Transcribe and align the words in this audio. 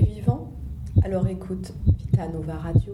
Vivant 0.00 0.52
Alors 1.04 1.26
écoute 1.26 1.72
Vita 1.86 2.28
Nova 2.28 2.56
Radio. 2.56 2.92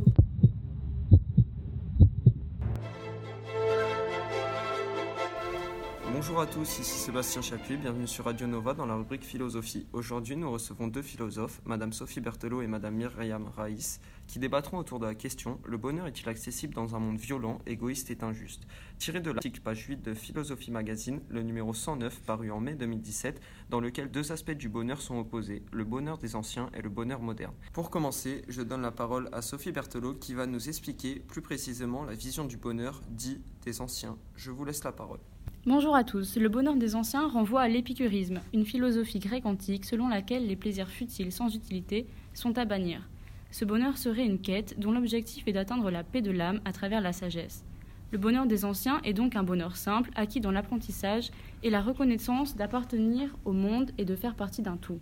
Bonjour 6.32 6.48
à 6.48 6.50
tous, 6.50 6.78
ici 6.78 6.98
Sébastien 6.98 7.42
Chapuis, 7.42 7.76
bienvenue 7.76 8.06
sur 8.06 8.24
Radio 8.24 8.46
Nova 8.46 8.72
dans 8.72 8.86
la 8.86 8.94
rubrique 8.94 9.22
philosophie. 9.22 9.86
Aujourd'hui, 9.92 10.34
nous 10.34 10.50
recevons 10.50 10.88
deux 10.88 11.02
philosophes, 11.02 11.60
Madame 11.66 11.92
Sophie 11.92 12.22
Berthelot 12.22 12.62
et 12.62 12.66
Madame 12.66 12.94
Myriam 12.94 13.50
Raïs, 13.54 14.00
qui 14.28 14.38
débattront 14.38 14.78
autour 14.78 14.98
de 14.98 15.04
la 15.04 15.14
question 15.14 15.60
Le 15.66 15.76
bonheur 15.76 16.06
est-il 16.06 16.26
accessible 16.30 16.72
dans 16.72 16.96
un 16.96 17.00
monde 17.00 17.18
violent, 17.18 17.58
égoïste 17.66 18.10
et 18.10 18.16
injuste? 18.22 18.62
Tiré 18.96 19.20
de 19.20 19.30
l'article 19.30 19.60
page 19.60 19.84
8 19.86 20.00
de 20.00 20.14
Philosophie 20.14 20.70
Magazine, 20.70 21.20
le 21.28 21.42
numéro 21.42 21.74
109 21.74 22.22
paru 22.22 22.50
en 22.50 22.60
mai 22.60 22.76
2017, 22.76 23.38
dans 23.68 23.80
lequel 23.80 24.10
deux 24.10 24.32
aspects 24.32 24.52
du 24.52 24.70
bonheur 24.70 25.02
sont 25.02 25.18
opposés, 25.18 25.62
le 25.70 25.84
bonheur 25.84 26.16
des 26.16 26.34
anciens 26.34 26.70
et 26.72 26.80
le 26.80 26.88
bonheur 26.88 27.20
moderne. 27.20 27.52
Pour 27.74 27.90
commencer, 27.90 28.40
je 28.48 28.62
donne 28.62 28.80
la 28.80 28.90
parole 28.90 29.28
à 29.32 29.42
Sophie 29.42 29.70
Berthelot 29.70 30.14
qui 30.14 30.32
va 30.32 30.46
nous 30.46 30.70
expliquer 30.70 31.16
plus 31.16 31.42
précisément 31.42 32.04
la 32.04 32.14
vision 32.14 32.46
du 32.46 32.56
bonheur 32.56 33.02
dit 33.10 33.42
des 33.66 33.82
anciens. 33.82 34.16
Je 34.34 34.50
vous 34.50 34.64
laisse 34.64 34.82
la 34.82 34.92
parole. 34.92 35.20
Bonjour 35.64 35.94
à 35.94 36.02
tous. 36.02 36.36
Le 36.38 36.48
bonheur 36.48 36.74
des 36.74 36.96
anciens 36.96 37.28
renvoie 37.28 37.60
à 37.60 37.68
l'épicurisme, 37.68 38.40
une 38.52 38.66
philosophie 38.66 39.20
grecque 39.20 39.46
antique 39.46 39.84
selon 39.84 40.08
laquelle 40.08 40.48
les 40.48 40.56
plaisirs 40.56 40.90
futiles 40.90 41.30
sans 41.30 41.54
utilité 41.54 42.08
sont 42.34 42.58
à 42.58 42.64
bannir. 42.64 43.08
Ce 43.52 43.64
bonheur 43.64 43.96
serait 43.96 44.26
une 44.26 44.40
quête 44.40 44.80
dont 44.80 44.90
l'objectif 44.90 45.46
est 45.46 45.52
d'atteindre 45.52 45.92
la 45.92 46.02
paix 46.02 46.20
de 46.20 46.32
l'âme 46.32 46.60
à 46.64 46.72
travers 46.72 47.00
la 47.00 47.12
sagesse. 47.12 47.64
Le 48.10 48.18
bonheur 48.18 48.46
des 48.46 48.64
anciens 48.64 49.00
est 49.04 49.12
donc 49.12 49.36
un 49.36 49.44
bonheur 49.44 49.76
simple, 49.76 50.10
acquis 50.16 50.40
dans 50.40 50.50
l'apprentissage 50.50 51.30
et 51.62 51.70
la 51.70 51.80
reconnaissance 51.80 52.56
d'appartenir 52.56 53.36
au 53.44 53.52
monde 53.52 53.92
et 53.98 54.04
de 54.04 54.16
faire 54.16 54.34
partie 54.34 54.62
d'un 54.62 54.76
tout. 54.76 54.98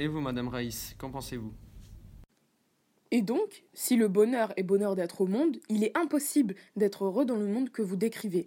Et 0.00 0.08
vous, 0.08 0.20
Madame 0.20 0.48
Raïs, 0.48 0.96
qu'en 0.98 1.12
pensez-vous? 1.12 1.52
Et 3.12 3.22
donc, 3.22 3.62
si 3.72 3.94
le 3.94 4.08
bonheur 4.08 4.52
est 4.56 4.64
bonheur 4.64 4.96
d'être 4.96 5.20
au 5.20 5.28
monde, 5.28 5.58
il 5.68 5.84
est 5.84 5.96
impossible 5.96 6.56
d'être 6.74 7.04
heureux 7.04 7.24
dans 7.24 7.36
le 7.36 7.46
monde 7.46 7.70
que 7.70 7.82
vous 7.82 7.94
décrivez. 7.94 8.46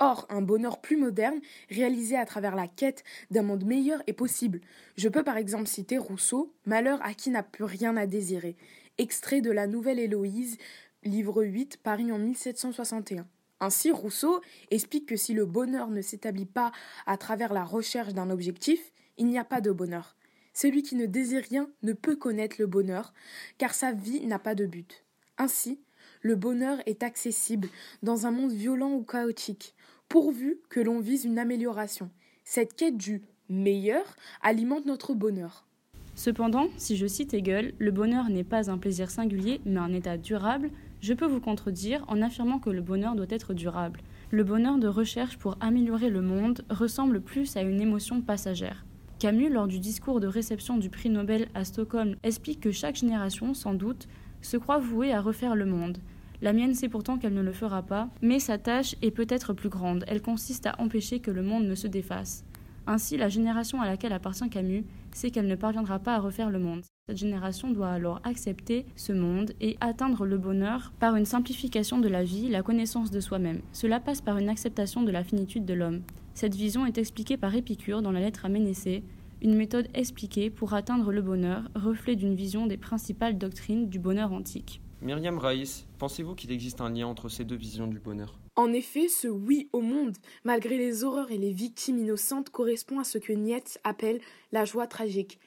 Or, 0.00 0.26
un 0.28 0.42
bonheur 0.42 0.80
plus 0.80 0.96
moderne, 0.96 1.40
réalisé 1.70 2.16
à 2.16 2.26
travers 2.26 2.56
la 2.56 2.66
quête 2.66 3.04
d'un 3.30 3.42
monde 3.42 3.64
meilleur, 3.64 4.02
est 4.06 4.12
possible. 4.12 4.60
Je 4.96 5.08
peux 5.08 5.22
par 5.22 5.36
exemple 5.36 5.66
citer 5.66 5.98
Rousseau, 5.98 6.52
Malheur 6.66 6.98
à 7.02 7.14
qui 7.14 7.30
n'a 7.30 7.44
plus 7.44 7.64
rien 7.64 7.96
à 7.96 8.06
désirer, 8.06 8.56
extrait 8.98 9.40
de 9.40 9.52
la 9.52 9.66
Nouvelle 9.66 10.00
Héloïse, 10.00 10.58
livre 11.04 11.44
8, 11.44 11.78
paru 11.82 12.10
en 12.10 12.18
1761. 12.18 13.26
Ainsi, 13.60 13.92
Rousseau 13.92 14.40
explique 14.70 15.06
que 15.06 15.16
si 15.16 15.32
le 15.32 15.46
bonheur 15.46 15.88
ne 15.88 16.02
s'établit 16.02 16.46
pas 16.46 16.72
à 17.06 17.16
travers 17.16 17.52
la 17.52 17.64
recherche 17.64 18.14
d'un 18.14 18.30
objectif, 18.30 18.92
il 19.16 19.26
n'y 19.26 19.38
a 19.38 19.44
pas 19.44 19.60
de 19.60 19.70
bonheur. 19.70 20.16
Celui 20.52 20.82
qui 20.82 20.96
ne 20.96 21.06
désire 21.06 21.42
rien 21.48 21.70
ne 21.82 21.92
peut 21.92 22.16
connaître 22.16 22.56
le 22.58 22.66
bonheur, 22.66 23.14
car 23.58 23.74
sa 23.74 23.92
vie 23.92 24.26
n'a 24.26 24.38
pas 24.38 24.54
de 24.54 24.66
but. 24.66 25.04
Ainsi, 25.38 25.80
le 26.20 26.36
bonheur 26.36 26.78
est 26.86 27.02
accessible 27.02 27.68
dans 28.02 28.26
un 28.26 28.30
monde 28.30 28.52
violent 28.52 28.92
ou 28.92 29.02
chaotique, 29.02 29.74
pourvu 30.08 30.58
que 30.68 30.80
l'on 30.80 31.00
vise 31.00 31.24
une 31.24 31.38
amélioration. 31.38 32.10
Cette 32.44 32.74
quête 32.74 32.96
du 32.96 33.22
meilleur 33.48 34.04
alimente 34.42 34.86
notre 34.86 35.14
bonheur. 35.14 35.66
Cependant, 36.14 36.68
si 36.76 36.96
je 36.96 37.06
cite 37.06 37.34
Hegel, 37.34 37.74
le 37.78 37.90
bonheur 37.90 38.28
n'est 38.30 38.44
pas 38.44 38.70
un 38.70 38.78
plaisir 38.78 39.10
singulier, 39.10 39.60
mais 39.64 39.80
un 39.80 39.92
état 39.92 40.16
durable, 40.16 40.70
je 41.00 41.12
peux 41.12 41.26
vous 41.26 41.40
contredire 41.40 42.04
en 42.08 42.22
affirmant 42.22 42.58
que 42.58 42.70
le 42.70 42.80
bonheur 42.80 43.16
doit 43.16 43.26
être 43.28 43.52
durable. 43.52 44.00
Le 44.30 44.44
bonheur 44.44 44.78
de 44.78 44.88
recherche 44.88 45.38
pour 45.38 45.56
améliorer 45.60 46.10
le 46.10 46.22
monde 46.22 46.64
ressemble 46.70 47.20
plus 47.20 47.56
à 47.56 47.62
une 47.62 47.80
émotion 47.80 48.20
passagère. 48.20 48.86
Camus, 49.18 49.48
lors 49.48 49.66
du 49.66 49.80
discours 49.80 50.20
de 50.20 50.26
réception 50.26 50.76
du 50.76 50.90
prix 50.90 51.10
Nobel 51.10 51.48
à 51.54 51.64
Stockholm, 51.64 52.16
explique 52.22 52.60
que 52.60 52.70
chaque 52.70 52.96
génération, 52.96 53.52
sans 53.54 53.74
doute, 53.74 54.06
se 54.40 54.56
croit 54.56 54.78
vouée 54.78 55.12
à 55.12 55.20
refaire 55.20 55.56
le 55.56 55.66
monde. 55.66 55.98
La 56.44 56.52
mienne 56.52 56.74
sait 56.74 56.90
pourtant 56.90 57.16
qu'elle 57.16 57.32
ne 57.32 57.40
le 57.40 57.54
fera 57.54 57.80
pas, 57.80 58.10
mais 58.20 58.38
sa 58.38 58.58
tâche 58.58 58.96
est 59.00 59.10
peut-être 59.10 59.54
plus 59.54 59.70
grande. 59.70 60.04
Elle 60.06 60.20
consiste 60.20 60.66
à 60.66 60.78
empêcher 60.78 61.20
que 61.20 61.30
le 61.30 61.40
monde 61.40 61.64
ne 61.64 61.74
se 61.74 61.86
défasse. 61.86 62.44
Ainsi, 62.86 63.16
la 63.16 63.30
génération 63.30 63.80
à 63.80 63.86
laquelle 63.86 64.12
appartient 64.12 64.50
Camus 64.50 64.84
sait 65.10 65.30
qu'elle 65.30 65.46
ne 65.46 65.54
parviendra 65.54 66.00
pas 66.00 66.16
à 66.16 66.18
refaire 66.18 66.50
le 66.50 66.58
monde. 66.58 66.82
Cette 67.08 67.16
génération 67.16 67.70
doit 67.70 67.88
alors 67.88 68.20
accepter 68.24 68.84
ce 68.94 69.14
monde 69.14 69.52
et 69.62 69.78
atteindre 69.80 70.26
le 70.26 70.36
bonheur 70.36 70.92
par 71.00 71.16
une 71.16 71.24
simplification 71.24 71.98
de 71.98 72.08
la 72.08 72.24
vie, 72.24 72.50
la 72.50 72.62
connaissance 72.62 73.10
de 73.10 73.20
soi-même. 73.20 73.62
Cela 73.72 73.98
passe 73.98 74.20
par 74.20 74.36
une 74.36 74.50
acceptation 74.50 75.02
de 75.02 75.12
la 75.12 75.24
finitude 75.24 75.64
de 75.64 75.72
l'homme. 75.72 76.02
Cette 76.34 76.56
vision 76.56 76.84
est 76.84 76.98
expliquée 76.98 77.38
par 77.38 77.54
Épicure 77.54 78.02
dans 78.02 78.12
la 78.12 78.20
lettre 78.20 78.44
à 78.44 78.50
Ménécée, 78.50 79.02
une 79.40 79.56
méthode 79.56 79.88
expliquée 79.94 80.50
pour 80.50 80.74
atteindre 80.74 81.10
le 81.10 81.22
bonheur, 81.22 81.70
reflet 81.74 82.16
d'une 82.16 82.34
vision 82.34 82.66
des 82.66 82.76
principales 82.76 83.38
doctrines 83.38 83.88
du 83.88 83.98
bonheur 83.98 84.30
antique. 84.34 84.82
Myriam 85.04 85.36
Raïs, 85.36 85.84
pensez-vous 85.98 86.34
qu'il 86.34 86.50
existe 86.50 86.80
un 86.80 86.88
lien 86.88 87.06
entre 87.06 87.28
ces 87.28 87.44
deux 87.44 87.56
visions 87.56 87.86
du 87.86 87.98
bonheur? 87.98 88.38
En 88.56 88.72
effet, 88.72 89.08
ce 89.08 89.28
oui 89.28 89.68
au 89.74 89.82
monde, 89.82 90.16
malgré 90.44 90.78
les 90.78 91.04
horreurs 91.04 91.30
et 91.30 91.36
les 91.36 91.52
victimes 91.52 91.98
innocentes, 91.98 92.48
correspond 92.48 92.98
à 92.98 93.04
ce 93.04 93.18
que 93.18 93.34
Nietzsche 93.34 93.78
appelle 93.84 94.22
la 94.50 94.64
joie 94.64 94.86
tragique. 94.86 95.38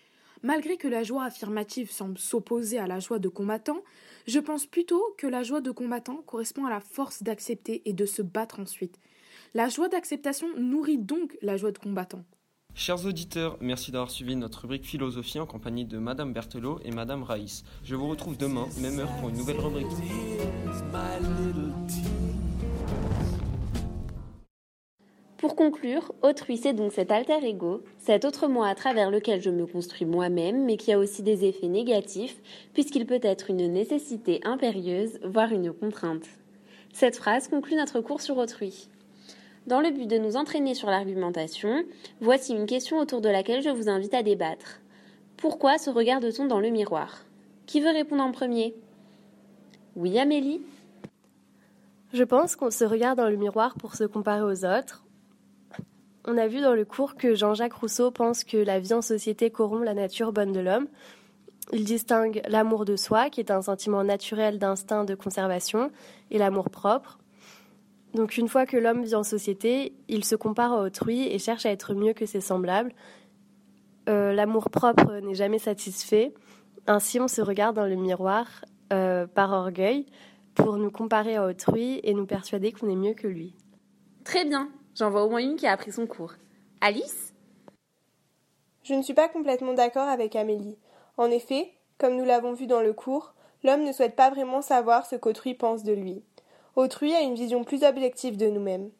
Malgré 0.44 0.78
que 0.78 0.88
la 0.88 1.02
joie 1.02 1.24
affirmative 1.24 1.90
semble 1.90 2.20
s'opposer 2.20 2.78
à 2.78 2.86
la 2.86 3.00
joie 3.00 3.18
de 3.18 3.30
combattant, 3.30 3.82
je 4.28 4.38
pense 4.38 4.68
plutôt 4.68 5.04
que 5.18 5.26
la 5.26 5.42
joie 5.42 5.62
de 5.62 5.72
combattant 5.72 6.18
correspond 6.18 6.66
à 6.66 6.70
la 6.70 6.80
force 6.80 7.24
d'accepter 7.24 7.82
et 7.86 7.94
de 7.94 8.06
se 8.06 8.22
battre 8.22 8.60
ensuite. 8.60 9.00
La 9.56 9.70
joie 9.70 9.90
d'acceptation 9.90 10.50
nourrit 10.56 11.00
donc 11.00 11.36
la 11.42 11.58
joie 11.58 11.72
de 11.72 11.80
combattant. 11.80 12.24
Chers 12.80 13.08
auditeurs, 13.08 13.58
merci 13.60 13.92
d'avoir 13.92 14.12
suivi 14.12 14.36
notre 14.36 14.62
rubrique 14.62 14.86
philosophie 14.86 15.40
en 15.40 15.48
compagnie 15.48 15.84
de 15.84 15.98
Madame 15.98 16.32
Berthelot 16.32 16.80
et 16.86 16.92
Madame 16.92 17.24
Raïs. 17.24 17.64
Je 17.84 17.96
vous 17.96 18.08
retrouve 18.08 18.38
demain, 18.38 18.68
même 18.80 19.00
heure, 19.00 19.10
pour 19.20 19.30
une 19.30 19.38
nouvelle 19.38 19.60
rubrique. 19.60 19.88
Pour 25.38 25.56
conclure, 25.56 26.14
autrui 26.22 26.58
c'est 26.58 26.74
donc 26.74 26.92
cet 26.92 27.12
alter 27.12 27.44
ego, 27.44 27.84
cet 27.98 28.26
autre 28.26 28.48
moi 28.48 28.68
à 28.68 28.76
travers 28.76 29.10
lequel 29.10 29.42
je 29.42 29.50
me 29.50 29.66
construis 29.66 30.06
moi-même, 30.06 30.64
mais 30.64 30.78
qui 30.78 30.94
a 30.94 31.00
aussi 31.00 31.24
des 31.24 31.46
effets 31.46 31.70
négatifs, 31.70 32.38
puisqu'il 32.76 33.08
peut 33.08 33.20
être 33.24 33.50
une 33.50 33.74
nécessité 33.74 34.40
impérieuse, 34.44 35.18
voire 35.24 35.52
une 35.52 35.74
contrainte. 35.74 36.28
Cette 36.94 37.18
phrase 37.18 37.48
conclut 37.48 37.76
notre 37.76 38.02
cours 38.02 38.22
sur 38.22 38.38
autrui. 38.38 38.88
Dans 39.68 39.82
le 39.82 39.92
but 39.92 40.08
de 40.08 40.18
nous 40.18 40.38
entraîner 40.38 40.74
sur 40.74 40.90
l'argumentation, 40.90 41.84
voici 42.22 42.54
une 42.54 42.68
question 42.68 43.00
autour 43.00 43.20
de 43.20 43.28
laquelle 43.28 43.62
je 43.62 43.70
vous 43.70 43.90
invite 43.90 44.14
à 44.14 44.24
débattre. 44.24 44.80
Pourquoi 45.36 45.78
se 45.78 45.90
regarde-t-on 45.90 46.46
dans 46.46 46.62
le 46.62 46.70
miroir? 46.70 47.26
Qui 47.66 47.82
veut 47.82 47.92
répondre 47.92 48.24
en 48.24 48.32
premier? 48.32 48.74
Oui, 49.98 50.18
Amélie? 50.18 50.62
Je 52.14 52.24
pense 52.24 52.56
qu'on 52.56 52.72
se 52.72 52.86
regarde 52.86 53.18
dans 53.18 53.28
le 53.28 53.36
miroir 53.36 53.76
pour 53.76 53.96
se 53.96 54.06
comparer 54.06 54.42
aux 54.42 54.64
autres. 54.64 55.04
On 56.24 56.38
a 56.38 56.48
vu 56.48 56.62
dans 56.62 56.74
le 56.74 56.86
cours 56.86 57.16
que 57.16 57.36
Jean-Jacques 57.36 57.74
Rousseau 57.74 58.10
pense 58.10 58.46
que 58.46 58.56
la 58.56 58.80
vie 58.80 58.94
en 58.94 59.02
société 59.02 59.50
corrompt 59.52 59.84
la 59.84 59.94
nature 59.94 60.32
bonne 60.32 60.54
de 60.54 60.62
l'homme. 60.62 60.88
Il 61.74 61.84
distingue 61.84 62.42
l'amour 62.48 62.86
de 62.86 62.96
soi, 62.96 63.30
qui 63.30 63.42
est 63.42 63.52
un 63.52 63.62
sentiment 63.62 64.06
naturel 64.06 64.60
d'instinct 64.60 65.04
de 65.04 65.14
conservation, 65.14 65.92
et 66.32 66.38
l'amour 66.38 66.70
propre, 66.70 67.20
donc 68.18 68.36
une 68.36 68.48
fois 68.48 68.66
que 68.66 68.78
l'homme 68.78 69.04
vit 69.04 69.14
en 69.14 69.22
société, 69.22 69.94
il 70.08 70.26
se 70.26 70.36
compare 70.36 70.74
à 70.74 70.82
autrui 70.82 71.28
et 71.28 71.38
cherche 71.38 71.68
à 71.68 71.72
être 71.72 71.94
mieux 71.94 72.14
que 72.14 72.26
ses 72.26 72.42
semblables. 72.42 72.92
Euh, 74.10 74.34
L'amour 74.34 74.72
propre 74.72 75.20
n'est 75.20 75.36
jamais 75.36 75.60
satisfait. 75.60 76.34
Ainsi, 76.88 77.20
on 77.20 77.28
se 77.28 77.42
regarde 77.42 77.76
dans 77.76 77.86
le 77.86 77.96
miroir 77.96 78.66
euh, 78.92 79.28
par 79.28 79.52
orgueil 79.52 80.08
pour 80.56 80.78
nous 80.78 80.90
comparer 80.90 81.36
à 81.36 81.46
autrui 81.46 82.00
et 82.02 82.16
nous 82.16 82.26
persuader 82.26 82.72
qu'on 82.72 82.90
est 82.90 82.96
mieux 82.96 83.14
que 83.14 83.28
lui. 83.28 83.54
Très 84.24 84.46
bien, 84.46 84.72
j'en 84.96 85.12
vois 85.12 85.24
au 85.24 85.30
moins 85.30 85.40
une 85.40 85.56
qui 85.56 85.68
a 85.68 85.74
appris 85.74 85.92
son 85.92 86.08
cours. 86.08 86.34
Alice? 86.82 87.36
Je 88.82 88.96
ne 88.96 89.04
suis 89.04 89.14
pas 89.14 89.30
complètement 89.30 89.74
d'accord 89.74 90.08
avec 90.08 90.36
Amélie. 90.36 90.80
En 91.18 91.30
effet, 91.30 91.72
comme 92.00 92.16
nous 92.16 92.26
l'avons 92.26 92.54
vu 92.54 92.66
dans 92.66 92.82
le 92.82 92.94
cours, 92.94 93.36
l'homme 93.64 93.84
ne 93.84 93.92
souhaite 93.92 94.16
pas 94.16 94.32
vraiment 94.32 94.64
savoir 94.64 95.06
ce 95.06 95.16
qu'autrui 95.16 95.54
pense 95.54 95.84
de 95.84 95.94
lui. 95.94 96.24
Autrui 96.78 97.16
a 97.16 97.22
une 97.22 97.34
vision 97.34 97.64
plus 97.64 97.84
objective 97.84 98.38
de 98.38 98.52
nous-mêmes. 98.52 98.92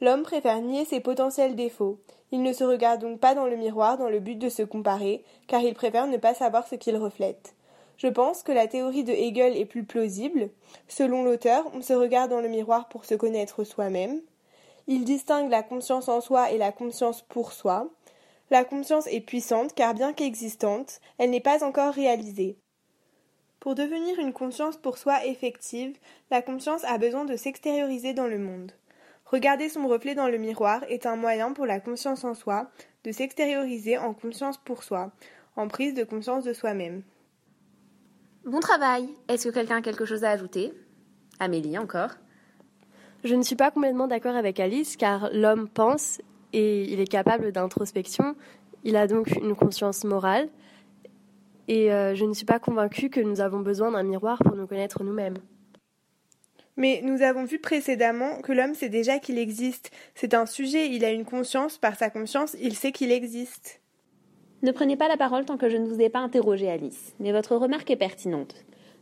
L'homme 0.00 0.24
préfère 0.24 0.60
nier 0.60 0.84
ses 0.84 0.98
potentiels 0.98 1.54
défauts. 1.54 2.00
Il 2.32 2.42
ne 2.42 2.52
se 2.52 2.64
regarde 2.64 3.00
donc 3.00 3.20
pas 3.20 3.36
dans 3.36 3.46
le 3.46 3.54
miroir 3.54 3.98
dans 3.98 4.08
le 4.08 4.18
but 4.18 4.34
de 4.34 4.48
se 4.48 4.64
comparer, 4.64 5.22
car 5.46 5.60
il 5.60 5.74
préfère 5.74 6.08
ne 6.08 6.16
pas 6.16 6.34
savoir 6.34 6.66
ce 6.66 6.74
qu'il 6.74 6.96
reflète. 6.96 7.54
Je 7.98 8.08
pense 8.08 8.42
que 8.42 8.50
la 8.50 8.66
théorie 8.66 9.04
de 9.04 9.12
Hegel 9.12 9.56
est 9.56 9.64
plus 9.64 9.84
plausible. 9.84 10.50
Selon 10.88 11.22
l'auteur, 11.22 11.70
on 11.72 11.82
se 11.82 11.92
regarde 11.92 12.32
dans 12.32 12.40
le 12.40 12.48
miroir 12.48 12.88
pour 12.88 13.04
se 13.04 13.14
connaître 13.14 13.62
soi-même. 13.62 14.20
Il 14.88 15.04
distingue 15.04 15.50
la 15.50 15.62
conscience 15.62 16.08
en 16.08 16.20
soi 16.20 16.50
et 16.50 16.58
la 16.58 16.72
conscience 16.72 17.22
pour 17.22 17.52
soi. 17.52 17.86
La 18.50 18.64
conscience 18.64 19.06
est 19.06 19.20
puissante 19.20 19.72
car 19.76 19.94
bien 19.94 20.12
qu'existante, 20.14 20.98
elle 21.18 21.30
n'est 21.30 21.38
pas 21.38 21.62
encore 21.62 21.94
réalisée. 21.94 22.58
Pour 23.60 23.74
devenir 23.74 24.18
une 24.18 24.32
conscience 24.32 24.78
pour 24.78 24.96
soi 24.96 25.26
effective, 25.26 25.94
la 26.30 26.40
conscience 26.40 26.82
a 26.84 26.96
besoin 26.96 27.26
de 27.26 27.36
s'extérioriser 27.36 28.14
dans 28.14 28.26
le 28.26 28.38
monde. 28.38 28.72
Regarder 29.26 29.68
son 29.68 29.86
reflet 29.86 30.14
dans 30.14 30.28
le 30.28 30.38
miroir 30.38 30.82
est 30.88 31.04
un 31.04 31.16
moyen 31.16 31.52
pour 31.52 31.66
la 31.66 31.78
conscience 31.78 32.24
en 32.24 32.32
soi 32.32 32.70
de 33.04 33.12
s'extérioriser 33.12 33.98
en 33.98 34.14
conscience 34.14 34.56
pour 34.56 34.82
soi, 34.82 35.12
en 35.56 35.68
prise 35.68 35.92
de 35.92 36.04
conscience 36.04 36.44
de 36.44 36.54
soi-même. 36.54 37.02
Bon 38.46 38.60
travail. 38.60 39.10
Est-ce 39.28 39.48
que 39.48 39.54
quelqu'un 39.54 39.76
a 39.76 39.82
quelque 39.82 40.06
chose 40.06 40.24
à 40.24 40.30
ajouter? 40.30 40.72
Amélie 41.38 41.76
encore? 41.76 42.12
Je 43.24 43.34
ne 43.34 43.42
suis 43.42 43.56
pas 43.56 43.70
complètement 43.70 44.08
d'accord 44.08 44.36
avec 44.36 44.58
Alice 44.58 44.96
car 44.96 45.28
l'homme 45.34 45.68
pense 45.68 46.22
et 46.54 46.84
il 46.84 46.98
est 46.98 47.06
capable 47.06 47.52
d'introspection. 47.52 48.34
Il 48.84 48.96
a 48.96 49.06
donc 49.06 49.28
une 49.36 49.54
conscience 49.54 50.04
morale. 50.04 50.48
Et 51.70 51.92
euh, 51.92 52.16
je 52.16 52.24
ne 52.24 52.34
suis 52.34 52.44
pas 52.44 52.58
convaincue 52.58 53.10
que 53.10 53.20
nous 53.20 53.40
avons 53.40 53.60
besoin 53.60 53.92
d'un 53.92 54.02
miroir 54.02 54.38
pour 54.44 54.56
nous 54.56 54.66
connaître 54.66 55.04
nous-mêmes. 55.04 55.36
Mais 56.76 57.00
nous 57.04 57.22
avons 57.22 57.44
vu 57.44 57.60
précédemment 57.60 58.40
que 58.40 58.50
l'homme 58.50 58.74
sait 58.74 58.88
déjà 58.88 59.20
qu'il 59.20 59.38
existe. 59.38 59.92
C'est 60.16 60.34
un 60.34 60.46
sujet, 60.46 60.88
il 60.88 61.04
a 61.04 61.12
une 61.12 61.24
conscience, 61.24 61.78
par 61.78 61.94
sa 61.94 62.10
conscience, 62.10 62.56
il 62.60 62.74
sait 62.74 62.90
qu'il 62.90 63.12
existe. 63.12 63.80
Ne 64.64 64.72
prenez 64.72 64.96
pas 64.96 65.06
la 65.06 65.16
parole 65.16 65.44
tant 65.44 65.58
que 65.58 65.68
je 65.68 65.76
ne 65.76 65.86
vous 65.86 66.00
ai 66.00 66.08
pas 66.08 66.18
interrogé, 66.18 66.68
Alice, 66.68 67.14
mais 67.20 67.30
votre 67.30 67.54
remarque 67.54 67.88
est 67.92 67.96
pertinente. 67.96 68.56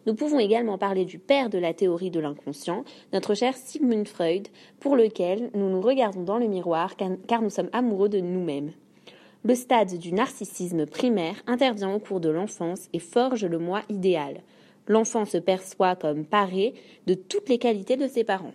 Nous 0.05 0.15
pouvons 0.15 0.39
également 0.39 0.77
parler 0.77 1.07
du 1.07 1.19
père 1.19 1.49
de 1.49 1.57
la 1.57 1.73
théorie 1.73 2.11
de 2.11 2.21
l'inconscient, 2.21 2.85
notre 3.15 3.33
cher 3.33 3.57
Sigmund 3.57 4.07
Freud, 4.07 4.47
pour 4.79 4.95
lequel 4.95 5.51
nous 5.55 5.71
nous 5.71 5.81
regardons 5.81 6.23
dans 6.23 6.39
le 6.39 6.49
miroir 6.49 6.97
car 6.97 7.41
nous 7.41 7.49
sommes 7.49 7.71
amoureux 7.73 8.11
de 8.11 8.21
nous-mêmes. 8.21 8.73
Le 9.45 9.55
stade 9.55 9.99
du 9.99 10.13
narcissisme 10.13 10.85
primaire 10.85 11.37
intervient 11.47 11.95
au 11.95 12.01
cours 12.01 12.21
de 12.21 12.29
l'enfance 12.29 12.89
et 12.93 12.99
forge 12.99 13.45
le 13.45 13.59
moi 13.59 13.83
idéal. 13.89 14.43
L'enfant 14.89 15.25
se 15.25 15.39
perçoit 15.39 15.95
comme 15.95 16.25
paré 16.25 16.75
de 17.07 17.15
toutes 17.15 17.49
les 17.49 17.59
qualités 17.59 17.97
de 17.97 18.09
ses 18.09 18.25
parents. 18.25 18.55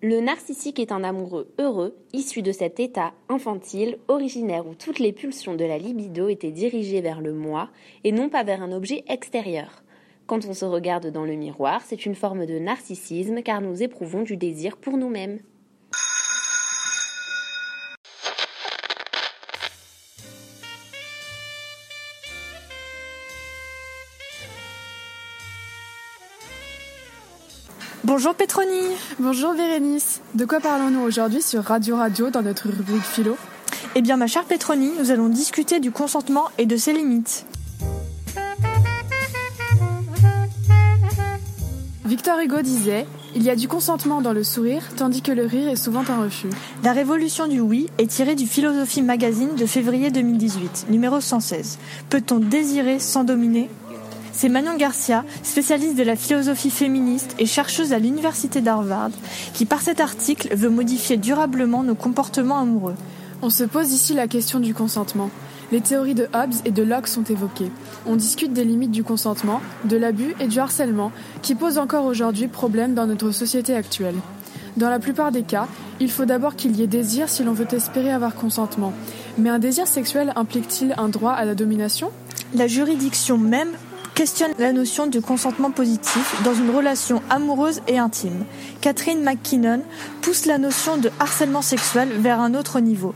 Le 0.00 0.20
narcissique 0.20 0.78
est 0.78 0.92
un 0.92 1.04
amoureux 1.04 1.52
heureux, 1.58 1.96
issu 2.12 2.42
de 2.42 2.52
cet 2.52 2.80
état 2.80 3.12
infantile, 3.28 3.98
originaire 4.08 4.66
où 4.66 4.74
toutes 4.74 4.98
les 4.98 5.12
pulsions 5.12 5.54
de 5.54 5.64
la 5.64 5.78
libido 5.78 6.28
étaient 6.28 6.50
dirigées 6.52 7.00
vers 7.00 7.20
le 7.20 7.32
moi 7.32 7.68
et 8.04 8.12
non 8.12 8.28
pas 8.28 8.44
vers 8.44 8.62
un 8.62 8.72
objet 8.72 9.04
extérieur. 9.08 9.82
Quand 10.26 10.44
on 10.46 10.54
se 10.54 10.64
regarde 10.64 11.08
dans 11.08 11.24
le 11.24 11.34
miroir, 11.34 11.82
c'est 11.84 12.06
une 12.06 12.14
forme 12.14 12.46
de 12.46 12.58
narcissisme 12.58 13.42
car 13.42 13.60
nous 13.60 13.82
éprouvons 13.82 14.22
du 14.22 14.36
désir 14.36 14.76
pour 14.76 14.96
nous-mêmes. 14.96 15.40
Bonjour 28.04 28.34
Pétronie. 28.34 28.96
Bonjour 29.20 29.54
Bérénice. 29.54 30.22
De 30.34 30.44
quoi 30.44 30.58
parlons-nous 30.58 31.02
aujourd'hui 31.02 31.40
sur 31.40 31.62
Radio 31.62 31.94
Radio 31.94 32.30
dans 32.30 32.42
notre 32.42 32.68
rubrique 32.68 33.04
philo? 33.04 33.36
Eh 33.94 34.02
bien 34.02 34.16
ma 34.16 34.26
chère 34.26 34.42
Pétronie, 34.42 34.90
nous 34.98 35.12
allons 35.12 35.28
discuter 35.28 35.78
du 35.78 35.92
consentement 35.92 36.46
et 36.58 36.66
de 36.66 36.76
ses 36.76 36.92
limites. 36.92 37.46
Victor 42.04 42.40
Hugo 42.40 42.60
disait 42.60 43.06
Il 43.36 43.44
y 43.44 43.50
a 43.50 43.56
du 43.56 43.68
consentement 43.68 44.20
dans 44.20 44.32
le 44.32 44.42
sourire, 44.42 44.82
tandis 44.96 45.22
que 45.22 45.30
le 45.30 45.46
rire 45.46 45.68
est 45.68 45.76
souvent 45.76 46.02
un 46.08 46.24
refus. 46.24 46.50
La 46.82 46.92
révolution 46.92 47.46
du 47.46 47.60
oui 47.60 47.88
est 47.98 48.10
tirée 48.10 48.34
du 48.34 48.46
Philosophie 48.46 49.02
Magazine 49.02 49.54
de 49.54 49.64
février 49.64 50.10
2018, 50.10 50.86
numéro 50.90 51.20
116. 51.20 51.78
Peut-on 52.10 52.40
désirer 52.40 52.98
sans 52.98 53.22
dominer? 53.22 53.70
C'est 54.32 54.48
Manon 54.48 54.76
Garcia, 54.76 55.24
spécialiste 55.42 55.96
de 55.96 56.02
la 56.02 56.16
philosophie 56.16 56.70
féministe 56.70 57.34
et 57.38 57.46
chercheuse 57.46 57.92
à 57.92 57.98
l'université 57.98 58.60
d'Harvard, 58.60 59.10
qui 59.54 59.66
par 59.66 59.82
cet 59.82 60.00
article 60.00 60.54
veut 60.56 60.70
modifier 60.70 61.16
durablement 61.16 61.82
nos 61.82 61.94
comportements 61.94 62.58
amoureux. 62.58 62.96
On 63.42 63.50
se 63.50 63.64
pose 63.64 63.92
ici 63.92 64.14
la 64.14 64.28
question 64.28 64.60
du 64.60 64.74
consentement. 64.74 65.30
Les 65.70 65.80
théories 65.80 66.14
de 66.14 66.28
Hobbes 66.34 66.54
et 66.64 66.70
de 66.70 66.82
Locke 66.82 67.08
sont 67.08 67.24
évoquées. 67.24 67.70
On 68.06 68.16
discute 68.16 68.52
des 68.52 68.64
limites 68.64 68.90
du 68.90 69.04
consentement, 69.04 69.60
de 69.84 69.96
l'abus 69.96 70.34
et 70.38 70.46
du 70.46 70.58
harcèlement, 70.58 71.12
qui 71.40 71.54
posent 71.54 71.78
encore 71.78 72.04
aujourd'hui 72.04 72.48
problème 72.48 72.94
dans 72.94 73.06
notre 73.06 73.30
société 73.30 73.74
actuelle. 73.74 74.16
Dans 74.76 74.90
la 74.90 74.98
plupart 74.98 75.32
des 75.32 75.42
cas, 75.42 75.66
il 76.00 76.10
faut 76.10 76.24
d'abord 76.24 76.56
qu'il 76.56 76.76
y 76.76 76.82
ait 76.82 76.86
désir 76.86 77.28
si 77.28 77.42
l'on 77.44 77.52
veut 77.52 77.66
espérer 77.72 78.10
avoir 78.10 78.34
consentement. 78.34 78.92
Mais 79.38 79.50
un 79.50 79.58
désir 79.58 79.86
sexuel 79.86 80.32
implique-t-il 80.36 80.94
un 80.96 81.08
droit 81.08 81.32
à 81.32 81.44
la 81.44 81.54
domination? 81.54 82.10
La 82.54 82.66
juridiction 82.66 83.38
même 83.38 83.70
questionne 84.14 84.52
la 84.58 84.72
notion 84.72 85.06
de 85.06 85.20
consentement 85.20 85.70
positif 85.70 86.42
dans 86.44 86.54
une 86.54 86.70
relation 86.70 87.22
amoureuse 87.30 87.80
et 87.88 87.98
intime. 87.98 88.44
Catherine 88.80 89.22
McKinnon 89.22 89.80
pousse 90.20 90.46
la 90.46 90.58
notion 90.58 90.96
de 90.96 91.10
harcèlement 91.18 91.62
sexuel 91.62 92.08
vers 92.18 92.40
un 92.40 92.54
autre 92.54 92.80
niveau. 92.80 93.14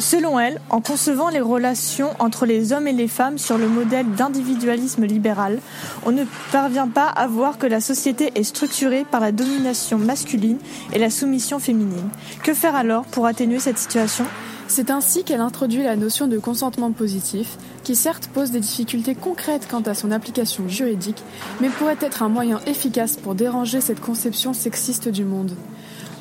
Selon 0.00 0.40
elle, 0.40 0.60
en 0.70 0.80
concevant 0.80 1.28
les 1.28 1.40
relations 1.40 2.10
entre 2.18 2.46
les 2.46 2.72
hommes 2.72 2.88
et 2.88 2.92
les 2.92 3.06
femmes 3.06 3.38
sur 3.38 3.58
le 3.58 3.68
modèle 3.68 4.10
d'individualisme 4.12 5.04
libéral, 5.04 5.60
on 6.04 6.10
ne 6.10 6.24
parvient 6.50 6.88
pas 6.88 7.06
à 7.06 7.28
voir 7.28 7.58
que 7.58 7.66
la 7.66 7.80
société 7.80 8.32
est 8.34 8.42
structurée 8.42 9.04
par 9.08 9.20
la 9.20 9.30
domination 9.30 9.98
masculine 9.98 10.58
et 10.92 10.98
la 10.98 11.10
soumission 11.10 11.60
féminine. 11.60 12.08
Que 12.42 12.54
faire 12.54 12.74
alors 12.74 13.04
pour 13.04 13.26
atténuer 13.26 13.60
cette 13.60 13.78
situation? 13.78 14.24
C'est 14.66 14.90
ainsi 14.90 15.24
qu'elle 15.24 15.40
introduit 15.40 15.82
la 15.82 15.96
notion 15.96 16.26
de 16.26 16.38
consentement 16.38 16.92
positif, 16.92 17.58
qui 17.82 17.94
certes 17.94 18.28
pose 18.32 18.50
des 18.50 18.60
difficultés 18.60 19.14
concrètes 19.14 19.68
quant 19.70 19.82
à 19.82 19.94
son 19.94 20.10
application 20.10 20.68
juridique, 20.68 21.22
mais 21.60 21.68
pourrait 21.68 21.98
être 22.00 22.22
un 22.22 22.28
moyen 22.28 22.60
efficace 22.66 23.16
pour 23.16 23.34
déranger 23.34 23.80
cette 23.80 24.00
conception 24.00 24.52
sexiste 24.52 25.08
du 25.08 25.24
monde. 25.24 25.52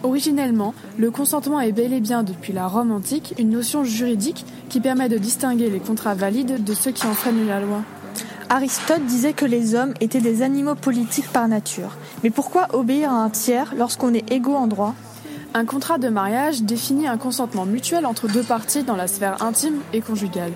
Originellement, 0.04 0.74
le 0.98 1.12
consentement 1.12 1.62
est 1.62 1.72
bel 1.72 1.94
et 1.94 2.02
bien 2.02 2.24
depuis 2.24 2.52
la 2.52 2.68
Rome 2.68 2.92
antique 2.92 3.34
une 3.40 3.52
notion 3.52 3.86
juridique 3.86 4.46
qui 4.68 4.82
permet 4.82 5.08
de 5.08 5.18
distinguer 5.18 5.70
les 5.70 5.80
contrats 5.80 6.14
valides 6.14 6.64
de 6.64 6.74
ceux 6.74 6.92
qui 6.92 7.08
enfreignent 7.08 7.48
la 7.48 7.62
loi. 7.62 7.84
Aristote 8.50 9.06
disait 9.06 9.34
que 9.34 9.46
les 9.46 9.76
hommes 9.76 9.94
étaient 10.02 10.20
des 10.20 10.42
animaux 10.42 10.76
politiques 10.76 11.32
par 11.32 11.48
nature. 11.48 11.96
Mais 12.24 12.30
pourquoi 12.30 12.76
obéir 12.76 13.12
à 13.12 13.24
un 13.24 13.30
tiers 13.30 13.74
lorsqu'on 13.78 14.14
est 14.14 14.30
égaux 14.32 14.56
en 14.56 14.68
droit? 14.68 14.94
Un 15.56 15.66
contrat 15.66 16.00
de 16.00 16.10
mariage 16.10 16.64
définit 16.64 17.08
un 17.08 17.18
consentement 17.18 17.66
mutuel 17.68 18.08
entre 18.08 18.28
deux 18.28 18.42
parties 18.42 18.82
dans 18.82 18.96
la 18.96 19.08
sphère 19.08 19.44
intime 19.44 19.82
et 19.94 20.02
conjugale. 20.02 20.52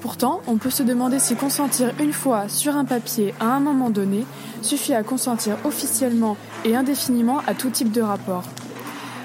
Pourtant, 0.00 0.40
on 0.48 0.56
peut 0.56 0.70
se 0.70 0.82
demander 0.82 1.20
si 1.20 1.36
consentir 1.36 1.92
une 2.00 2.12
fois 2.12 2.48
sur 2.48 2.76
un 2.76 2.84
papier 2.84 3.34
à 3.38 3.46
un 3.46 3.60
moment 3.60 3.88
donné 3.88 4.26
suffit 4.60 4.94
à 4.94 5.04
consentir 5.04 5.56
officiellement 5.64 6.36
et 6.64 6.74
indéfiniment 6.74 7.40
à 7.46 7.54
tout 7.54 7.70
type 7.70 7.92
de 7.92 8.02
rapport. 8.02 8.42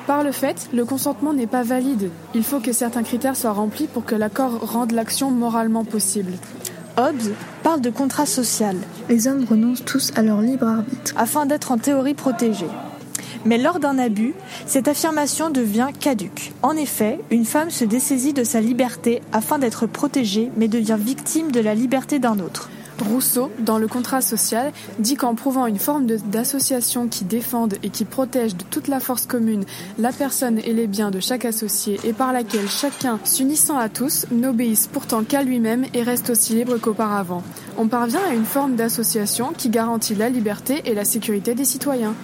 Par 0.05 0.23
le 0.23 0.31
fait, 0.31 0.69
le 0.71 0.85
consentement 0.85 1.33
n'est 1.33 1.47
pas 1.47 1.63
valide. 1.63 2.11
Il 2.35 2.43
faut 2.43 2.59
que 2.59 2.71
certains 2.71 3.01
critères 3.01 3.35
soient 3.35 3.53
remplis 3.53 3.87
pour 3.87 4.05
que 4.05 4.13
l'accord 4.13 4.71
rende 4.71 4.91
l'action 4.91 5.31
moralement 5.31 5.83
possible. 5.83 6.33
Hobbes 6.95 7.33
parle 7.63 7.81
de 7.81 7.89
contrat 7.89 8.27
social. 8.27 8.75
Les 9.09 9.27
hommes 9.27 9.45
renoncent 9.49 9.83
tous 9.83 10.13
à 10.15 10.21
leur 10.21 10.41
libre 10.41 10.67
arbitre 10.67 11.13
afin 11.17 11.47
d'être 11.47 11.71
en 11.71 11.79
théorie 11.79 12.13
protégés. 12.13 12.69
Mais 13.45 13.57
lors 13.57 13.79
d'un 13.79 13.97
abus, 13.97 14.33
cette 14.65 14.87
affirmation 14.87 15.49
devient 15.49 15.89
caduque. 15.99 16.51
En 16.61 16.75
effet, 16.75 17.19
une 17.31 17.45
femme 17.45 17.69
se 17.69 17.85
dessaisit 17.85 18.33
de 18.33 18.43
sa 18.43 18.61
liberté 18.61 19.21
afin 19.31 19.59
d'être 19.59 19.87
protégée, 19.87 20.51
mais 20.57 20.67
devient 20.67 20.97
victime 20.99 21.51
de 21.51 21.59
la 21.59 21.75
liberté 21.75 22.19
d'un 22.19 22.39
autre. 22.39 22.69
Rousseau, 23.01 23.51
dans 23.59 23.77
le 23.77 23.87
contrat 23.87 24.21
social, 24.21 24.71
dit 24.99 25.15
qu'en 25.15 25.35
prouvant 25.35 25.65
une 25.65 25.79
forme 25.79 26.05
d'association 26.05 27.07
qui 27.07 27.25
défende 27.25 27.75
et 27.83 27.89
qui 27.89 28.05
protège 28.05 28.55
de 28.55 28.63
toute 28.63 28.87
la 28.87 28.99
force 28.99 29.25
commune 29.25 29.65
la 29.97 30.11
personne 30.11 30.59
et 30.59 30.73
les 30.73 30.87
biens 30.87 31.11
de 31.11 31.19
chaque 31.19 31.45
associé 31.45 31.99
et 32.03 32.13
par 32.13 32.33
laquelle 32.33 32.67
chacun, 32.67 33.19
s'unissant 33.23 33.77
à 33.77 33.89
tous, 33.89 34.25
n'obéisse 34.31 34.87
pourtant 34.87 35.23
qu'à 35.23 35.43
lui-même 35.43 35.85
et 35.93 36.01
reste 36.01 36.29
aussi 36.29 36.55
libre 36.55 36.77
qu'auparavant, 36.77 37.43
on 37.77 37.87
parvient 37.87 38.21
à 38.29 38.33
une 38.33 38.45
forme 38.45 38.75
d'association 38.75 39.53
qui 39.55 39.69
garantit 39.69 40.15
la 40.15 40.29
liberté 40.29 40.81
et 40.85 40.93
la 40.93 41.05
sécurité 41.05 41.55
des 41.55 41.65
citoyens. 41.65 42.15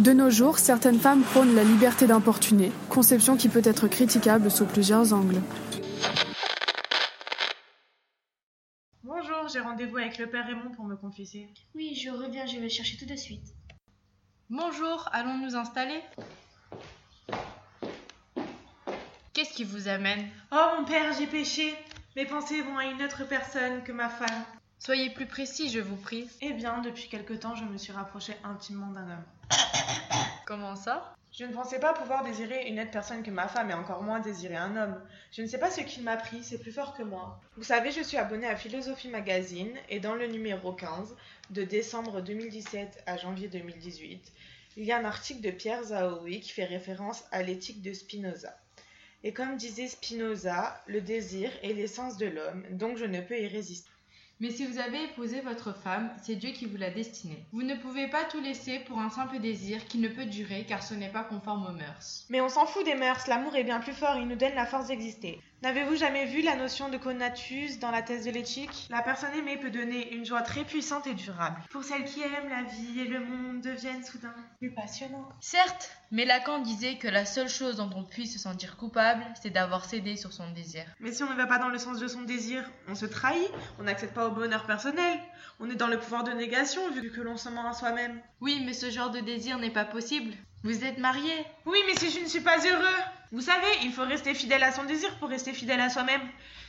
De 0.00 0.12
nos 0.12 0.30
jours, 0.30 0.58
certaines 0.58 0.98
femmes 0.98 1.22
prônent 1.22 1.54
la 1.54 1.62
liberté 1.62 2.06
d'importuner, 2.06 2.72
conception 2.88 3.36
qui 3.36 3.50
peut 3.50 3.60
être 3.62 3.86
critiquable 3.86 4.50
sous 4.50 4.64
plusieurs 4.64 5.12
angles. 5.12 5.42
j'ai 9.52 9.60
rendez-vous 9.60 9.96
avec 9.96 10.18
le 10.18 10.28
père 10.28 10.46
Raymond 10.46 10.70
pour 10.70 10.84
me 10.84 10.96
confesser. 10.96 11.48
Oui, 11.74 11.94
je 11.94 12.10
reviens, 12.10 12.46
je 12.46 12.56
vais 12.56 12.62
le 12.62 12.68
chercher 12.68 12.96
tout 12.96 13.06
de 13.06 13.16
suite. 13.16 13.54
Bonjour, 14.48 15.08
allons 15.12 15.38
nous 15.38 15.56
installer 15.56 16.00
Qu'est-ce 19.32 19.52
qui 19.52 19.64
vous 19.64 19.88
amène? 19.88 20.28
Oh 20.52 20.66
mon 20.78 20.84
père, 20.84 21.12
j'ai 21.18 21.26
péché. 21.26 21.74
Mes 22.16 22.26
pensées 22.26 22.62
vont 22.62 22.78
à 22.78 22.86
une 22.86 23.02
autre 23.02 23.24
personne 23.28 23.82
que 23.82 23.92
ma 23.92 24.08
femme. 24.08 24.44
Soyez 24.80 25.10
plus 25.10 25.26
précis, 25.26 25.68
je 25.68 25.78
vous 25.78 25.96
prie. 25.96 26.26
Eh 26.40 26.54
bien, 26.54 26.80
depuis 26.80 27.10
quelque 27.10 27.34
temps, 27.34 27.54
je 27.54 27.64
me 27.64 27.76
suis 27.76 27.92
rapprochée 27.92 28.32
intimement 28.44 28.90
d'un 28.90 29.10
homme. 29.10 29.24
Comment 30.46 30.74
ça? 30.74 31.14
Je 31.32 31.44
ne 31.44 31.52
pensais 31.52 31.78
pas 31.78 31.92
pouvoir 31.92 32.24
désirer 32.24 32.66
une 32.66 32.80
autre 32.80 32.90
personne 32.90 33.22
que 33.22 33.30
ma 33.30 33.46
femme 33.46 33.70
et 33.70 33.74
encore 33.74 34.02
moins 34.02 34.20
désirer 34.20 34.56
un 34.56 34.74
homme. 34.78 34.98
Je 35.32 35.42
ne 35.42 35.46
sais 35.46 35.58
pas 35.58 35.70
ce 35.70 35.82
qu'il 35.82 36.02
m'a 36.02 36.16
pris, 36.16 36.42
c'est 36.42 36.56
plus 36.56 36.72
fort 36.72 36.94
que 36.94 37.02
moi. 37.02 37.38
Vous 37.58 37.62
savez, 37.62 37.90
je 37.90 38.00
suis 38.00 38.16
abonnée 38.16 38.46
à 38.46 38.56
Philosophie 38.56 39.08
Magazine 39.08 39.76
et 39.90 40.00
dans 40.00 40.14
le 40.14 40.28
numéro 40.28 40.72
15 40.72 41.14
de 41.50 41.62
décembre 41.62 42.22
2017 42.22 43.02
à 43.04 43.18
janvier 43.18 43.48
2018, 43.48 44.32
il 44.78 44.84
y 44.84 44.92
a 44.92 44.98
un 44.98 45.04
article 45.04 45.42
de 45.42 45.50
Pierre 45.50 45.84
Zaoui 45.84 46.40
qui 46.40 46.52
fait 46.52 46.64
référence 46.64 47.24
à 47.32 47.42
l'éthique 47.42 47.82
de 47.82 47.92
Spinoza. 47.92 48.56
Et 49.24 49.34
comme 49.34 49.58
disait 49.58 49.88
Spinoza, 49.88 50.82
le 50.86 51.02
désir 51.02 51.50
est 51.62 51.74
l'essence 51.74 52.16
de 52.16 52.28
l'homme, 52.28 52.64
donc 52.70 52.96
je 52.96 53.04
ne 53.04 53.20
peux 53.20 53.38
y 53.38 53.46
résister. 53.46 53.90
Mais 54.40 54.50
si 54.50 54.64
vous 54.64 54.78
avez 54.78 55.04
épousé 55.04 55.42
votre 55.42 55.74
femme, 55.74 56.10
c'est 56.22 56.34
Dieu 56.34 56.52
qui 56.52 56.64
vous 56.64 56.78
l'a 56.78 56.88
destinée. 56.88 57.44
Vous 57.52 57.62
ne 57.62 57.74
pouvez 57.74 58.08
pas 58.08 58.24
tout 58.24 58.40
laisser 58.40 58.78
pour 58.78 58.98
un 58.98 59.10
simple 59.10 59.38
désir 59.38 59.84
qui 59.84 59.98
ne 59.98 60.08
peut 60.08 60.24
durer 60.24 60.64
car 60.66 60.82
ce 60.82 60.94
n'est 60.94 61.12
pas 61.12 61.24
conforme 61.24 61.66
aux 61.66 61.72
mœurs. 61.72 62.24
Mais 62.30 62.40
on 62.40 62.48
s'en 62.48 62.64
fout 62.64 62.84
des 62.86 62.94
mœurs, 62.94 63.26
l'amour 63.26 63.54
est 63.54 63.64
bien 63.64 63.80
plus 63.80 63.92
fort, 63.92 64.16
il 64.16 64.26
nous 64.26 64.36
donne 64.36 64.54
la 64.54 64.64
force 64.64 64.86
d'exister. 64.86 65.38
N'avez-vous 65.62 65.96
jamais 65.96 66.24
vu 66.24 66.40
la 66.40 66.56
notion 66.56 66.88
de 66.88 66.96
conatus 66.96 67.78
dans 67.78 67.90
la 67.90 68.00
thèse 68.00 68.24
de 68.24 68.30
l'éthique? 68.30 68.86
La 68.88 69.02
personne 69.02 69.34
aimée 69.34 69.58
peut 69.58 69.68
donner 69.70 70.14
une 70.14 70.24
joie 70.24 70.40
très 70.40 70.64
puissante 70.64 71.06
et 71.06 71.12
durable. 71.12 71.60
Pour 71.68 71.84
celle 71.84 72.06
qui 72.06 72.22
aime, 72.22 72.48
la 72.48 72.62
vie 72.62 73.00
et 73.00 73.04
le 73.04 73.20
monde 73.20 73.60
deviennent 73.60 74.02
soudain 74.02 74.34
plus 74.58 74.72
passionnants. 74.72 75.28
Certes, 75.42 75.90
mais 76.12 76.24
Lacan 76.24 76.60
disait 76.60 76.96
que 76.96 77.08
la 77.08 77.26
seule 77.26 77.50
chose 77.50 77.76
dont 77.76 77.90
on 77.94 78.04
puisse 78.04 78.32
se 78.32 78.38
sentir 78.38 78.78
coupable, 78.78 79.22
c'est 79.42 79.50
d'avoir 79.50 79.84
cédé 79.84 80.16
sur 80.16 80.32
son 80.32 80.50
désir. 80.50 80.84
Mais 80.98 81.12
si 81.12 81.22
on 81.24 81.30
ne 81.30 81.36
va 81.36 81.46
pas 81.46 81.58
dans 81.58 81.68
le 81.68 81.76
sens 81.76 81.98
de 81.98 82.08
son 82.08 82.22
désir, 82.22 82.64
on 82.88 82.94
se 82.94 83.04
trahit, 83.04 83.50
on 83.78 83.82
n'accède 83.82 84.14
pas 84.14 84.28
au 84.28 84.30
bonheur 84.30 84.64
personnel, 84.64 85.18
on 85.58 85.68
est 85.68 85.76
dans 85.76 85.88
le 85.88 85.98
pouvoir 85.98 86.24
de 86.24 86.32
négation 86.32 86.90
vu 86.90 87.12
que 87.12 87.20
l'on 87.20 87.36
se 87.36 87.50
ment 87.50 87.68
à 87.68 87.74
soi-même. 87.74 88.18
Oui, 88.40 88.62
mais 88.64 88.72
ce 88.72 88.88
genre 88.88 89.10
de 89.10 89.20
désir 89.20 89.58
n'est 89.58 89.68
pas 89.68 89.84
possible. 89.84 90.32
Vous 90.62 90.84
êtes 90.84 90.98
marié. 90.98 91.34
Oui, 91.66 91.78
mais 91.86 91.96
si 91.96 92.10
je 92.10 92.20
ne 92.20 92.28
suis 92.28 92.40
pas 92.40 92.58
heureux 92.66 93.04
Vous 93.32 93.40
savez, 93.40 93.68
il 93.84 93.92
faut 93.92 94.04
rester 94.04 94.34
fidèle 94.34 94.64
à 94.64 94.72
son 94.72 94.82
désir 94.84 95.08
pour 95.18 95.28
rester 95.28 95.52
fidèle 95.52 95.80
à 95.80 95.88
soi-même. 95.88 96.20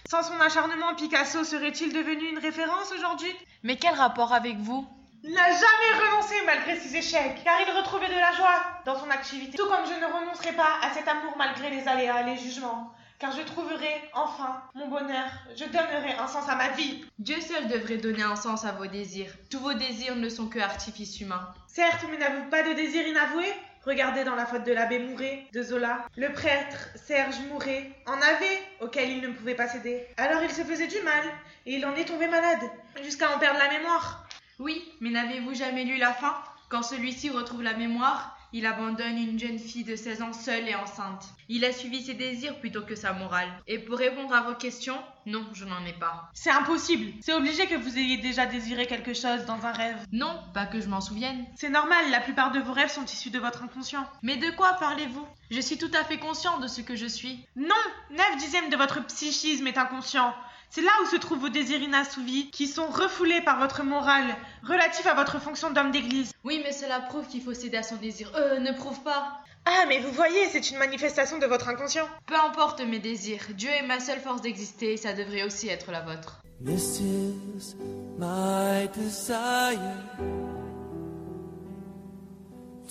Sans 0.08 0.22
son 0.22 0.40
acharnement, 0.40 0.94
Picasso 0.94 1.44
serait-il 1.44 1.92
devenu 1.92 2.30
une 2.30 2.38
référence 2.38 2.92
aujourd'hui? 2.92 3.34
Mais 3.64 3.78
quel 3.78 3.96
rapport 3.96 4.32
avec 4.32 4.58
vous? 4.58 4.88
Il 5.24 5.34
n'a 5.34 5.52
jamais 5.52 6.06
renoncé 6.06 6.36
malgré 6.46 6.80
ses 6.80 6.96
échecs, 6.96 7.42
car 7.44 7.56
il 7.62 7.78
retrouvait 7.78 8.10
de 8.10 8.20
la 8.20 8.32
joie 8.34 8.62
dans 8.86 9.00
son 9.00 9.10
activité. 9.10 9.58
Tout 9.58 9.68
comme 9.68 9.86
je 9.86 10.00
ne 10.00 10.12
renoncerai 10.12 10.54
pas 10.54 10.80
à 10.84 10.94
cet 10.94 11.08
amour 11.08 11.34
malgré 11.36 11.72
les 11.72 11.88
aléas, 11.88 12.24
les 12.24 12.38
jugements. 12.38 12.92
Car 13.18 13.32
je 13.32 13.42
trouverai 13.42 14.10
enfin 14.14 14.62
mon 14.74 14.88
bonheur, 14.88 15.30
je 15.56 15.66
donnerai 15.66 16.14
un 16.20 16.28
sens 16.28 16.50
à 16.50 16.56
ma 16.56 16.70
vie. 16.70 17.06
Dieu 17.20 17.40
seul 17.40 17.68
devrait 17.68 17.98
donner 17.98 18.24
un 18.24 18.36
sens 18.36 18.66
à 18.66 18.72
vos 18.72 18.88
désirs. 18.88 19.32
Tous 19.52 19.60
vos 19.60 19.74
désirs 19.74 20.16
ne 20.16 20.30
sont 20.30 20.48
que 20.48 20.58
artifices 20.58 21.20
humains. 21.22 21.54
Certes, 21.68 22.06
mais 22.10 22.18
n'avez-vous 22.18 22.50
pas 22.50 22.64
de 22.64 22.74
désir 22.74 23.08
inavoué 23.08 23.46
Regardez 23.84 24.24
dans 24.24 24.36
la 24.36 24.46
faute 24.46 24.64
de 24.64 24.74
l'abbé 24.74 25.00
Mouret, 25.00 25.48
de 25.54 25.64
Zola. 25.64 26.06
Le 26.16 26.32
prêtre 26.32 26.90
Serge 26.96 27.40
Mouret 27.50 27.90
en 28.06 28.14
avait, 28.14 28.62
auquel 28.80 29.10
il 29.10 29.22
ne 29.22 29.30
pouvait 29.30 29.56
pas 29.56 29.68
céder. 29.68 30.06
Alors 30.18 30.44
il 30.44 30.52
se 30.52 30.62
faisait 30.62 30.88
du 30.88 31.02
mal, 31.02 31.24
et 31.66 31.74
il 31.74 31.86
en 31.86 31.96
est 31.96 32.06
tombé 32.06 32.28
malade, 32.28 32.70
jusqu'à 33.04 33.36
en 33.36 33.40
perdre 33.40 33.60
la 33.60 33.70
mémoire. 33.70 34.28
Oui, 34.60 34.84
mais 35.02 35.10
n'avez-vous 35.10 35.56
jamais 35.56 35.84
lu 35.84 35.98
la 35.98 36.14
fin 36.14 36.36
Quand 36.70 36.84
celui-ci 36.84 37.32
retrouve 37.32 37.64
la 37.64 37.74
mémoire, 37.74 38.38
il 38.54 38.66
abandonne 38.66 39.18
une 39.18 39.40
jeune 39.40 39.60
fille 39.60 39.84
de 39.84 39.96
16 39.96 40.22
ans 40.22 40.34
seule 40.34 40.68
et 40.68 40.76
enceinte. 40.76 41.26
Il 41.50 41.66
a 41.66 41.72
suivi 41.72 42.02
ses 42.02 42.14
désirs 42.14 42.60
plutôt 42.60 42.82
que 42.82 42.96
sa 42.96 43.14
morale. 43.14 43.50
Et 43.68 43.80
pour 43.80 43.98
répondre 43.98 44.34
à 44.34 44.42
vos 44.42 44.56
questions, 44.56 44.98
non, 45.26 45.46
je 45.54 45.66
n'en 45.66 45.86
ai 45.86 45.94
pas. 45.94 46.30
C'est 46.34 46.50
impossible. 46.50 47.14
C'est 47.22 47.34
obligé 47.34 47.68
que 47.68 47.76
vous 47.76 47.98
ayez 47.98 48.18
déjà 48.18 48.46
désiré 48.46 48.88
quelque 48.88 49.14
chose 49.14 49.46
dans 49.46 49.66
un 49.66 49.72
rêve. 49.72 50.06
Non, 50.12 50.42
pas 50.54 50.66
que 50.66 50.82
je 50.82 50.88
m'en 50.88 51.02
souvienne. 51.02 51.46
C'est 51.56 51.70
normal, 51.70 52.10
la 52.10 52.22
plupart 52.22 52.52
de 52.52 52.60
vos 52.60 52.74
rêves 52.74 52.92
sont 52.92 53.06
issus 53.06 53.30
de 53.30 53.40
votre 53.40 53.64
inconscient. 53.64 54.06
Mais 54.24 54.38
de 54.38 54.50
quoi 54.52 54.74
parlez-vous? 54.74 55.28
Je 55.50 55.62
suis 55.62 55.78
tout 55.78 55.92
à 55.94 56.04
fait 56.04 56.18
conscient 56.18 56.60
de 56.60 56.68
ce 56.68 56.82
que 56.82 56.96
je 56.96 57.06
suis. 57.06 57.46
Non 57.56 57.76
9 58.12 58.38
dixièmes 58.38 58.70
de 58.70 58.78
votre 58.78 59.06
psychisme 59.06 59.68
est 59.68 59.78
inconscient. 59.78 60.34
C'est 60.74 60.82
là 60.82 60.92
où 61.04 61.06
se 61.06 61.18
trouvent 61.18 61.40
vos 61.40 61.50
désirs 61.50 61.82
inassouvis, 61.82 62.50
qui 62.50 62.66
sont 62.66 62.88
refoulés 62.88 63.42
par 63.42 63.60
votre 63.60 63.84
morale, 63.84 64.38
relatifs 64.64 65.06
à 65.06 65.14
votre 65.14 65.38
fonction 65.38 65.70
d'homme 65.70 65.92
d'église. 65.92 66.32
Oui, 66.46 66.62
mais 66.64 66.72
cela 66.72 67.02
prouve 67.02 67.28
qu'il 67.28 67.42
faut 67.42 67.54
céder 67.54 67.76
à 67.76 67.84
son 67.84 67.98
désir. 67.98 68.32
Euh, 68.36 68.58
ne 68.58 68.72
prouve 68.72 69.02
pas. 69.02 69.42
Ah, 69.66 69.84
mais 69.90 70.00
vous 70.00 70.14
voyez, 70.14 70.48
c'est 70.48 70.72
une 70.72 70.78
manifestation 70.78 71.40
de 71.40 71.46
votre 71.46 71.68
inconscient. 71.68 72.08
Peu 72.26 72.36
importe 72.36 72.80
mes 72.80 73.00
désirs, 73.00 73.44
Dieu 73.50 73.70
est 73.70 73.86
ma 73.86 74.00
seule 74.00 74.22
force 74.22 74.40
d'exister 74.40 74.94
et 74.94 74.98
ça 74.98 75.12
devrait 75.12 75.44
aussi 75.44 75.68
être 75.68 75.92
la 75.92 76.00
vôtre. 76.04 76.42
This 76.66 77.02
is 77.02 77.76
my 78.18 78.88
desire 78.96 79.98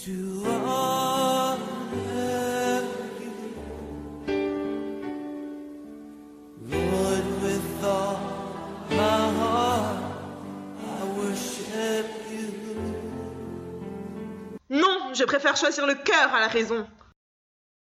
to 0.05 1.10
je 15.21 15.25
préfère 15.27 15.57
choisir 15.57 15.87
le 15.87 15.95
cœur 15.95 16.35
à 16.35 16.41
la 16.41 16.49
raison. 16.49 16.87